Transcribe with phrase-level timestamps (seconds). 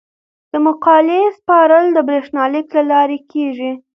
[0.51, 3.71] د مقالې سپارل د بریښنالیک له لارې کیږي.